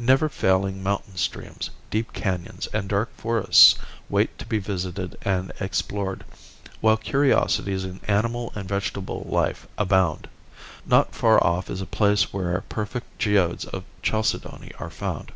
Never 0.00 0.28
failing 0.28 0.82
mountain 0.82 1.16
streams, 1.16 1.70
deep 1.90 2.12
canons 2.12 2.66
and 2.74 2.88
dark 2.88 3.08
forests 3.16 3.76
wait 4.08 4.36
to 4.36 4.44
be 4.44 4.58
visited 4.58 5.16
and 5.22 5.52
explored, 5.60 6.24
while 6.80 6.96
curiosities 6.96 7.84
in 7.84 8.00
animal 8.08 8.50
and 8.56 8.68
vegetable 8.68 9.24
life 9.30 9.68
abound. 9.78 10.28
Not 10.86 11.14
far 11.14 11.38
off 11.40 11.70
is 11.70 11.80
a 11.80 11.86
place 11.86 12.24
here 12.24 12.64
perfect 12.68 13.16
geodes 13.20 13.64
of 13.64 13.84
chalcedony 14.02 14.72
are 14.80 14.90
found. 14.90 15.30